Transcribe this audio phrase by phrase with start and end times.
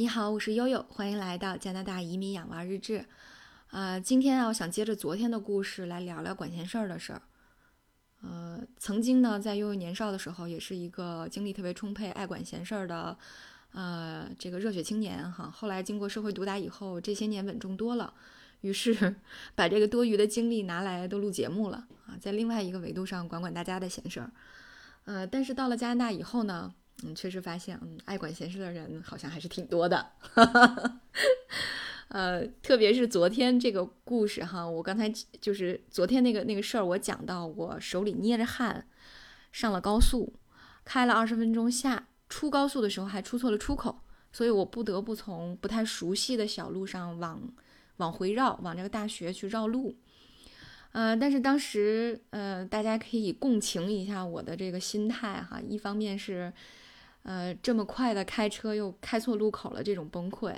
[0.00, 3.04] 你好，我是悠悠，欢迎来到加拿大移民养娃日志。
[3.70, 7.20] 呃，今天啊，我想接着昨天的故事来聊聊管闲事儿的事儿。
[8.22, 13.14] 呃，曾经呢，在悠悠年少的时候，也是一个精力特别充沛、爱管闲事儿的，
[13.72, 15.50] 呃，这个热血青年哈。
[15.54, 18.14] 后来经过社会毒打以后，这些年稳重多了，
[18.62, 19.16] 于是
[19.54, 24.32] 把这个多余的精力拿来都录节目了啊，在另外一个维度上管管大家的闲事儿。
[25.04, 26.72] 呃，但是到了加拿大以后呢？
[27.04, 30.12] 嗯，确实发现，嗯，爱管闲事的人好像还是挺多的。
[32.08, 35.08] 呃，特别是昨天这个故事哈，我刚才
[35.40, 38.88] 就是昨天那个那个事儿，我讲到我手里捏着汗
[39.52, 40.34] 上了高速，
[40.84, 44.00] 开了二十分钟下出高速的时候还出错了出口，
[44.32, 47.48] 所以我不得不从不太熟悉的小路上往
[47.98, 49.96] 往回绕，往这个大学去绕路。
[50.90, 56.52] 呃，但是当时呃，大家可以共情一下我的这个心态哈，一方面是。
[57.22, 60.54] 呃，这么快的开车又开错路口了，这种崩溃。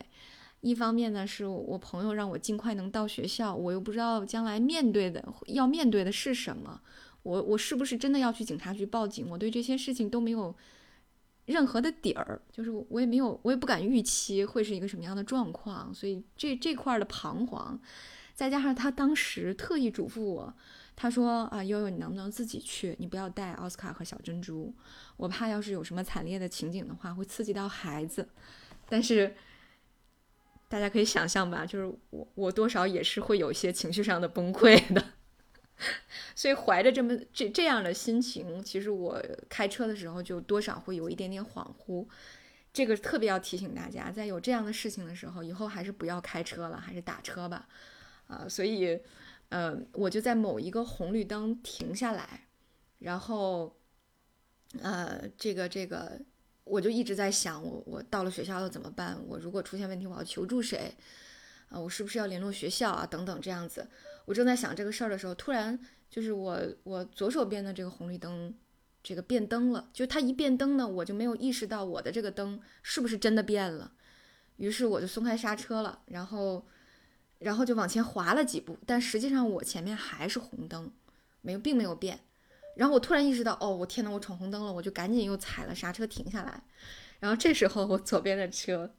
[0.60, 6.80] 一方面呢，是我朋友让我尽快能到学校，我又不知道将来面对的要面对的是什么。
[7.24, 9.28] 我我是不是真的要去警察局报警？
[9.28, 10.54] 我对这些事情都没有
[11.46, 15.92] 任何的底儿，就是我也没有，我也不敢预期会是一个什么样的状况。
[15.92, 17.80] 所以这这块儿的彷徨，
[18.34, 20.54] 再加上他当时特意嘱咐我。
[20.94, 22.94] 他说啊，悠悠，你能不能自己去？
[22.98, 24.72] 你不要带奥斯卡和小珍珠，
[25.16, 28.28] 我怕要是有什么惨烈的情景的话，会刺激到孩子。
[28.88, 29.34] 但是
[30.68, 35.02] 大家可以想象吧，就是我我多少也是会有一些情绪上的崩溃的。
[36.36, 42.06] 所以怀着这么这这样的心情，其实我开车的时候就多少会有一点点恍惚。
[42.72, 47.66] 这个特别要提醒大家，在有这样的事情的时候，以后还是不要开车了，还是打车吧。
[48.32, 49.00] 啊，所以。
[49.54, 52.48] 呃，我就在某一个红绿灯停下来，
[53.00, 53.76] 然后，
[54.80, 56.18] 呃，这个这个，
[56.64, 59.22] 我就一直在想，我我到了学校要怎么办？
[59.26, 60.94] 我如果出现问题，我要求助谁？
[61.68, 63.04] 啊，我是不是要联络学校啊？
[63.04, 63.86] 等等，这样子，
[64.24, 68.54] 我正在想这个事儿的时候，突然就是我我左手边的这个红绿灯，
[69.02, 69.90] 这个变灯了。
[69.92, 73.92] 就它一变灯呢，我就没有意识到我的这个灯是不是真的变了，
[74.56, 76.66] 于是我就松开刹车了，然后。
[77.42, 80.90] 然后就往前滑了几步，但实际上我前面还是红灯，
[81.40, 82.20] 没有，并没有变。
[82.76, 86.62] 然后我突然意识到，哦，我天呐，我闯红灯了，我就赶紧又踩了刹车停下来。
[87.20, 88.94] 然后这时候我左边的车，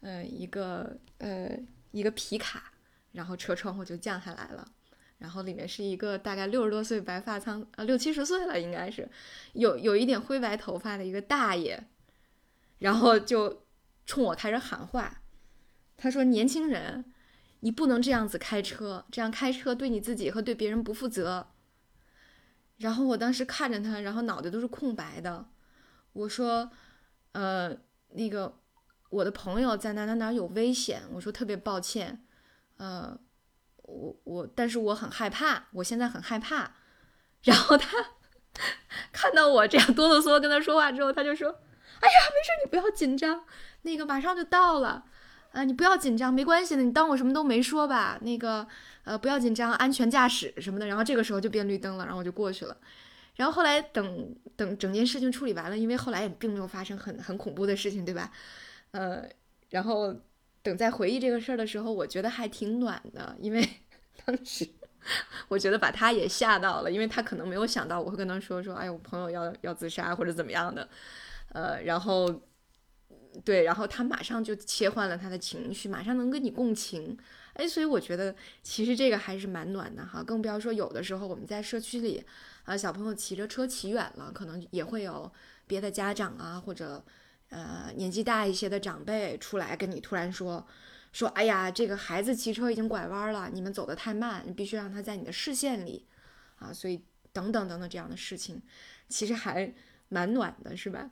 [0.00, 1.50] 呃，一个呃
[1.90, 2.72] 一个皮卡，
[3.12, 4.66] 然后车窗户就降下来了，
[5.18, 9.08] 然后里面是一个大概六十多岁、白发苍呃六七十岁了，应该是
[9.52, 11.82] 有有一点灰白头发的一个大爷，
[12.78, 13.64] 然后就
[14.06, 15.20] 冲我开始喊话，
[15.96, 17.04] 他说：“年轻人。”
[17.60, 21.48] 你不能这样子开车，这样开车对你自己和对别人不负责。
[22.78, 25.50] 然后我当时看着他，然后脑袋都是空白的。
[26.14, 26.70] 我说
[27.32, 27.76] ：“呃，
[28.12, 28.58] 那个
[29.10, 32.24] 我的朋友在哪哪哪有危险。”我说：“特别抱歉，
[32.78, 33.18] 呃，
[33.82, 36.72] 我我，但是我很害怕，我现在很害怕。”
[37.44, 37.96] 然后他
[39.12, 41.50] 看到我这样哆哆嗦嗦跟他说话之后，他就说
[42.00, 43.44] ：“哎呀，没事，你不要紧张，
[43.82, 45.04] 那个马上就到了。”
[45.52, 48.16] 啊，你不要紧张，没关系的，你当我什么都没说吧。
[48.22, 48.64] 那个，
[49.02, 50.86] 呃，不要紧张，安全驾驶什么的。
[50.86, 52.76] 然后这个时候就变绿灯了，然后我就过去了。
[53.34, 58.30] 然后后来等等整件事情处理完了，因为后来也并没有发生很很恐怖的事情，对吧？
[58.92, 59.24] 呃，
[59.70, 60.14] 然后
[60.62, 63.68] 等再回忆这个事儿的时候，我觉得还挺暖的，因为
[64.24, 64.68] 当时
[65.48, 70.88] 我觉得把他也吓到了，因为他可能没有想到我会跟他说说，哎，我朋友要要自杀或者怎么样的。
[71.48, 72.40] 呃，然后。
[73.44, 77.16] 对，然后他马上就切换了他的情绪，马上能跟你共情，
[77.54, 80.22] 哎，所以我觉得其实这个还是蛮暖的哈。
[80.22, 82.24] 更不要说有的时候我们在社区里，
[82.64, 85.30] 啊，小朋友骑着车骑远了，可能也会有
[85.66, 87.04] 别的家长啊，或者
[87.50, 90.66] 呃年纪大一些的长辈出来跟你突然说
[91.12, 96.04] 说，哎呀，这个孩子骑车已经拐弯了，你们走得太慢，你必须让他在你的视线里，
[96.58, 97.00] 啊，所以
[97.32, 98.60] 等等等等这样的事情，
[99.08, 99.72] 其实还
[100.08, 101.10] 蛮暖的，是吧？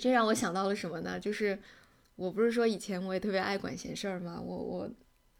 [0.00, 1.18] 这让我想到了什么呢？
[1.18, 1.58] 就是
[2.16, 4.40] 我不是说以前我也特别爱管闲事儿吗？
[4.40, 4.90] 我我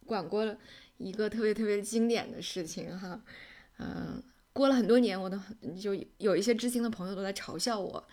[0.05, 0.57] 管过
[0.99, 3.21] 一个特别特别经典的事情哈，
[3.79, 4.23] 嗯，
[4.53, 5.39] 过了很多年，我都
[5.79, 8.07] 就有一些知青的朋友都在嘲笑我，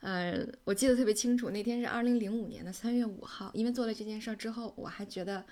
[0.00, 5.44] 嗯，我记得特别清楚，那天是二零零五年的三月五号，因为做了这件事儿之后，我还觉得，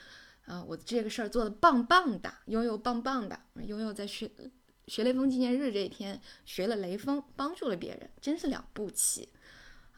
[0.47, 4.31] 啊，我这个事儿做的棒棒的，悠悠棒棒的，悠悠在学
[4.87, 9.29] 学雷锋纪念日这一天学了雷锋，帮助了别人，真是了不起。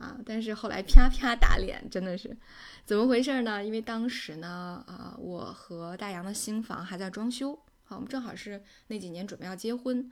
[0.02, 0.18] 啊！
[0.26, 2.36] 但是后来啪啪打脸，真的是
[2.84, 3.64] 怎么回事呢？
[3.64, 10.10] 因为当时呢，啊，我和大洋的新房还在装修，好，我们正好是那几年准备要结婚，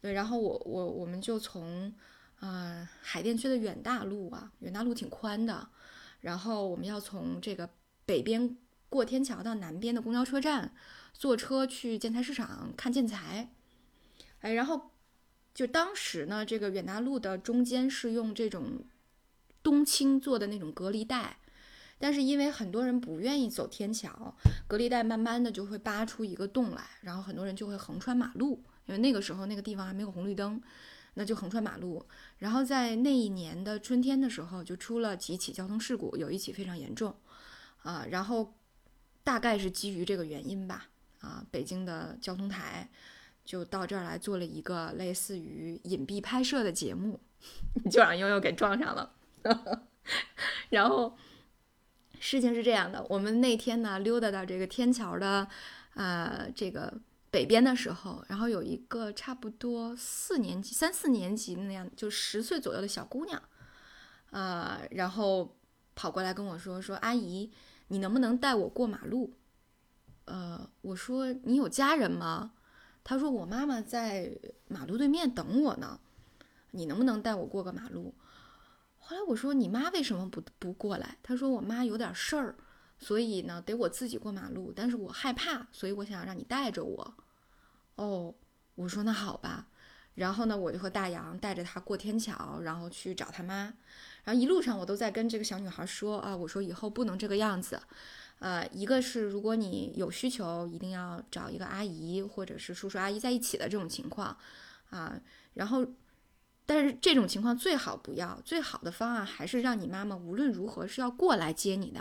[0.00, 1.92] 对，然后我我我们就从，
[2.38, 5.68] 啊，海淀区的远大路啊，远大路挺宽的，
[6.20, 7.68] 然后我们要从这个
[8.06, 8.56] 北边
[8.88, 10.72] 过天桥到南边的公交车站，
[11.12, 13.50] 坐车去建材市场看建材。
[14.40, 14.92] 哎，然后
[15.54, 18.84] 就当时呢，这个远大路的中间是用这种
[19.64, 21.38] 冬青做的那种隔离带，
[21.98, 24.36] 但是因为很多人不愿意走天桥，
[24.68, 30.62] 隔离带慢慢的就会扒出一个洞来，然后很多人就会横穿马路，因为那个时候那个地方还没有红绿灯。
[31.16, 32.04] 那就横穿马路，
[32.38, 37.14] 然后在那一年的春天的时候，就出了几起交通事故，有一起非常严重，
[37.84, 38.52] 啊，然后
[39.22, 40.88] 大概是基于这个原因吧，
[41.20, 42.90] 啊，北京的交通台
[43.44, 47.20] 就到这儿来做了一个类似于隐蔽拍摄的节目，
[47.88, 49.12] 就让悠悠给撞上了，
[50.70, 51.16] 然后
[52.18, 55.48] 事情是这样的，我们那天呢溜达到这个天桥的，
[55.94, 56.92] 呃，这个。
[57.30, 63.42] 北边的时候，然后有一个差不多四年级、三四年级那样，就十岁左右的小姑娘，
[64.30, 65.56] 啊，然后
[65.96, 67.50] 跑过来跟我说：“说阿姨，
[67.88, 69.34] 你能不能带我过马路？”
[70.26, 72.52] 呃，我说：“你有家人吗？”
[73.02, 74.38] 她说：“我妈妈在
[74.68, 75.98] 马路对面等我呢，
[76.70, 78.14] 你能不能带我过个马路？”
[79.06, 82.56] 后来我说：“你妈为什么不不过来？”她说：“我妈有点事儿，
[82.98, 87.14] 所以呢得我自己过马路，但是我害怕，所以我想让你带着我。”
[87.96, 88.34] 哦，
[88.76, 89.66] 我说那好吧，
[90.14, 93.74] 然后呢，我就和大洋带着他过天桥，然后去找他妈，
[94.24, 97.78] 然后一路上我都在跟这个小女孩说啊，我说以后不能这个样子，
[98.38, 104.36] 呃，一个是如果你有需求，一定要找一个阿姨或者是叔叔阿姨在一起的这种情况，
[104.90, 105.20] 啊，
[105.52, 105.86] 然后，
[106.66, 112.00] 但是这种情况最好不要，最好的方案还是让你妈妈无论如何是要过来接你的，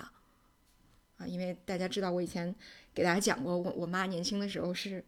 [1.17, 2.53] 啊，因为大家知道我以前
[2.93, 5.03] 给大家讲过，我我妈年轻的时候是。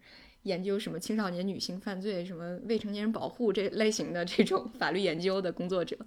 [0.45, 5.97] 研究什么青少年女性犯罪、什么未成年人保护这类型的这种 法律研究的工作者，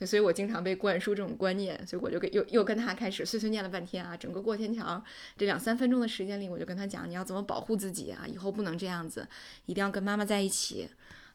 [0.00, 4.16] 所以我经常被灌输这种观念，所以我就给又又跟他开始碎碎念了半天啊。
[4.16, 5.00] 整个过天桥
[5.36, 9.28] 这两三分钟的时间里，我就跟他讲你要怎么保护自己啊，以后不能这样子，
[9.66, 10.88] 一定要跟妈妈在一起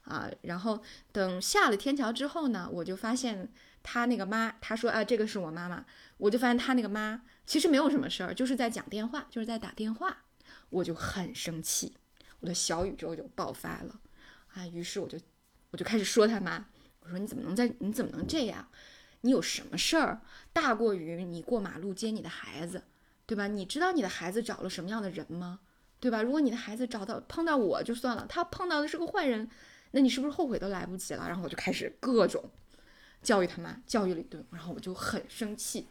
[0.03, 0.29] 啊。
[0.41, 0.81] 然后
[1.11, 3.51] 等下了天桥之后呢，我就发现
[3.83, 5.85] 他那个妈，他说啊这个是我妈妈，
[6.17, 10.17] 我就发现他那个妈其实没有什么事儿，就是在讲电话，就是在打电话，
[10.69, 11.95] 我就很生气。
[12.39, 13.99] 我的小宇宙就爆发了，
[14.53, 14.65] 啊！
[14.65, 15.19] 于是我就
[15.69, 16.65] 我就开始说他妈，
[17.01, 18.67] 我说你怎么能在你怎么能这样？
[19.21, 20.21] 你有什么事儿
[20.51, 22.83] 大过于你过马路接你的孩子，
[23.27, 23.45] 对吧？
[23.45, 25.59] 你知道你的孩子找了什么样的人吗？
[25.99, 26.23] 对吧？
[26.23, 29.47] 如果你的孩子找到碰到我就算了，他碰到的是个坏人，
[29.91, 31.27] 那你是不是后悔都来不及了？
[31.27, 32.43] 然后我就开始各种
[33.21, 35.87] 教育他妈，教育了一顿，然后我就很生气，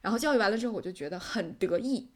[0.00, 2.08] 然后教育完了之后，我就觉得很得意。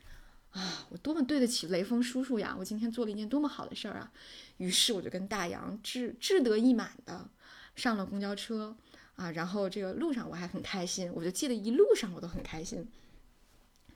[0.50, 2.54] 啊，我多么对得起雷锋叔叔呀！
[2.56, 4.12] 我今天做了一件多么好的事儿啊！
[4.58, 7.28] 于是我就跟大洋志志得意满的
[7.74, 8.76] 上了公交车
[9.16, 12.88] 啊，然后这个路上我还很开心，我就记得一路上我都很开心。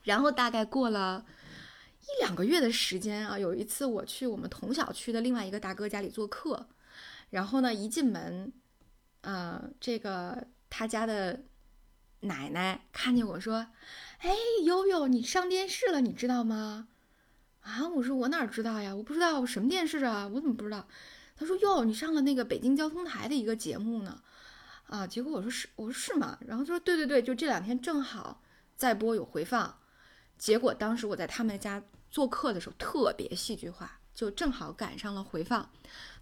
[0.02, 1.24] 然后大概过了
[2.00, 6.66] 一两个月的时间啊，有一次我去我们同小区的另外一个大哥家里做客，
[7.30, 8.52] 然后呢一进门，
[9.20, 11.44] 呃，这个他家的
[12.20, 13.66] 奶奶看见我说。
[14.18, 14.34] 哎，
[14.64, 16.88] 悠悠，你上电视了，你知道吗？
[17.60, 20.88] 啊，我说我哪知道呀，我不知道什么电视啊，我怎么不知道？
[21.36, 24.20] 他说哟，你上了那个北京交通台的一个节目呢，
[24.88, 26.36] 啊，结果我说是，我说是吗？
[26.48, 28.42] 然后他说对对对，就这两天正好
[28.74, 29.78] 在播有回放，
[30.36, 31.80] 结果当时我在他们家
[32.10, 33.97] 做客的时候特别戏剧化。
[34.18, 35.70] 就正好赶上了回放，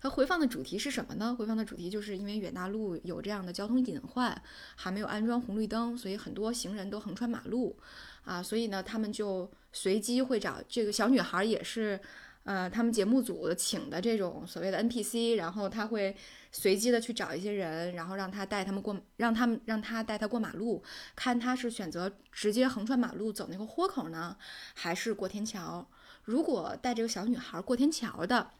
[0.03, 1.35] 它回放的主题是什么呢？
[1.35, 4.43] 回放的主题就是因为远大路有这样的交通隐患，
[4.75, 7.75] 还没有安装红绿灯，所以很多行人都横穿马路，
[8.23, 11.99] 啊，所以呢，他们就随机会找这个小女孩，也是，
[12.47, 16.17] 呃，他们节目组请的这种所谓的 NPC，然后他会
[16.53, 20.81] 随机的去找一些人，然后让他带他们过，让他们让他带他过马路，
[21.17, 24.37] 看他是选择直接横穿马路走那个豁口呢，
[24.75, 25.85] 还是过天桥。
[26.23, 28.53] 如果带这个小女孩过天桥的，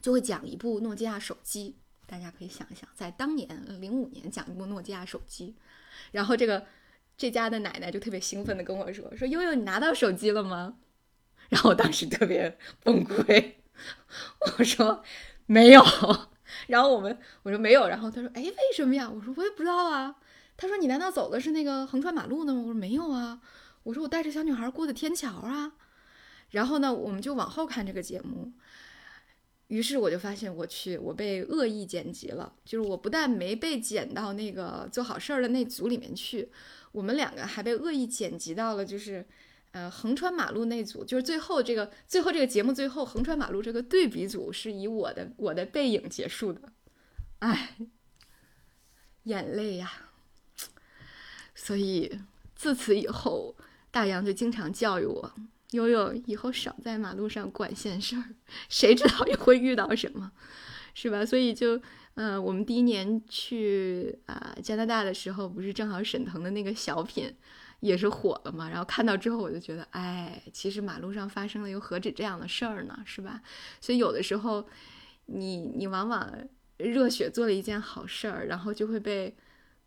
[0.00, 1.76] 就会讲一部诺基亚手机。
[2.06, 3.46] 大家可以想一想，在当年
[3.78, 5.54] 零五年讲一部诺基亚手机，
[6.12, 6.66] 然后这个
[7.16, 10.78] 这家的奶奶就特别兴奋的跟我说：“说悠悠，你拿到手机了吗？”
[11.50, 13.52] 然后我当时特别崩溃，
[14.58, 15.04] 我说
[15.44, 15.84] 没有。
[16.66, 20.16] 然后我们我说没有，然后他说：“哎，为什么呀？”我说：“我也不知道啊。”
[20.56, 23.40] 他说：“你难道走的是那个横穿马路的吗？”我说：“没有啊。”
[23.84, 25.72] 我说：“我带着小女孩过的天桥啊。”
[26.50, 28.52] 然后呢，我们就往后看这个节目。
[29.68, 32.52] 于是我就发现，我去，我被恶意剪辑了。
[32.64, 36.50] 就是我不但没被剪到那个做好事儿的那组里面去，
[36.90, 39.26] 我们两个还被恶意剪辑到了，就是
[39.72, 41.04] 呃横穿马路那组。
[41.04, 46.72] 就是最后这个最后这个节目最后横穿马路这个对比组是以我的我的背影结束的。
[47.40, 47.76] 哎，
[49.24, 49.90] 眼泪呀！
[51.54, 52.20] 所以。
[52.60, 53.56] 自此以后，
[53.90, 55.32] 大洋就经常教育我
[55.72, 58.34] ：“悠悠，以后少在马路上管闲事儿，
[58.68, 60.30] 谁知道你会遇到什么，
[60.92, 61.80] 是吧？”所以就，
[62.16, 67.34] 呃，我们第一年去啊加拿大的时候，不是正好沈腾的那个小品
[67.80, 68.68] 也是火了嘛？
[68.68, 73.42] 然后看到之后，我就觉得，哎，其实马路上发生的又何止这样的事儿呢，是吧？
[73.80, 74.66] 所以有的时候，
[75.26, 76.32] 你你往往
[76.78, 79.36] 热血做了一件好事儿，然后就会被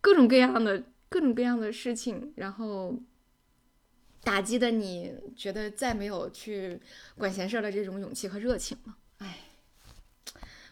[0.00, 0.84] 各种各样的。
[1.10, 2.98] 各种各样的事情，然后
[4.24, 6.80] 打击的你觉得再没有去
[7.16, 8.96] 管闲事儿的这种勇气和热情了。
[9.18, 9.38] 哎，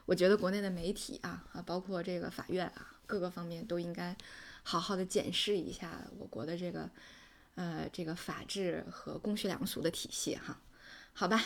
[0.05, 4.17] 我觉得国内的媒体啊啊，包括这个法院啊，各个方面都应该
[4.63, 6.89] 好好的检视一下我国的这个
[7.55, 10.61] 呃这个法治和公序良俗的体系哈。
[11.13, 11.43] 好吧，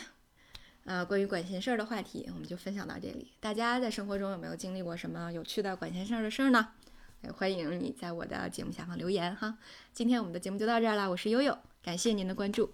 [0.85, 3.33] 呃，关于管闲事儿的话题，我们就分享到这里。
[3.41, 6.69] 大家在生活中有没有经历过什么有趣的管闲事儿的事儿呢？
[7.35, 9.59] 欢迎你在我的节目下方留言哈。
[9.93, 12.71] 今天我们的节目就到这儿了，我是悠悠，感谢您的关注。